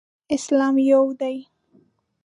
[0.35, 1.35] اسلام یو دی.